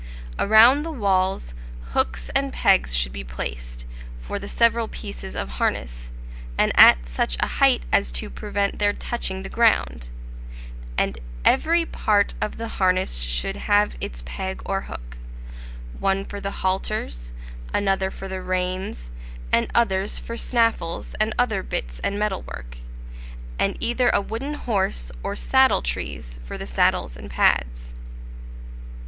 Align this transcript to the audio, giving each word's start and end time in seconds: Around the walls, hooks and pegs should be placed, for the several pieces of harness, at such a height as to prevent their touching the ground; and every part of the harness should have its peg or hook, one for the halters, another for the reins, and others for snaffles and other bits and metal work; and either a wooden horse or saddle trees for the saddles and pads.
Around 0.39 0.81
the 0.81 0.91
walls, 0.91 1.53
hooks 1.89 2.29
and 2.33 2.51
pegs 2.51 2.95
should 2.95 3.13
be 3.13 3.23
placed, 3.23 3.85
for 4.19 4.39
the 4.39 4.47
several 4.47 4.87
pieces 4.87 5.35
of 5.35 5.47
harness, 5.47 6.11
at 6.57 7.07
such 7.07 7.37
a 7.39 7.45
height 7.61 7.83
as 7.93 8.11
to 8.13 8.31
prevent 8.31 8.79
their 8.79 8.93
touching 8.93 9.43
the 9.43 9.47
ground; 9.47 10.09
and 10.97 11.19
every 11.45 11.85
part 11.85 12.33
of 12.41 12.57
the 12.57 12.67
harness 12.67 13.19
should 13.21 13.55
have 13.55 13.95
its 14.01 14.23
peg 14.25 14.63
or 14.65 14.81
hook, 14.81 15.17
one 15.99 16.25
for 16.25 16.41
the 16.41 16.49
halters, 16.65 17.31
another 17.71 18.09
for 18.09 18.27
the 18.27 18.41
reins, 18.41 19.11
and 19.51 19.69
others 19.75 20.17
for 20.17 20.35
snaffles 20.35 21.13
and 21.19 21.31
other 21.37 21.61
bits 21.61 21.99
and 21.99 22.17
metal 22.17 22.41
work; 22.41 22.79
and 23.59 23.77
either 23.79 24.09
a 24.09 24.19
wooden 24.19 24.55
horse 24.55 25.11
or 25.21 25.35
saddle 25.35 25.83
trees 25.83 26.39
for 26.43 26.57
the 26.57 26.65
saddles 26.65 27.15
and 27.15 27.29
pads. 27.29 27.93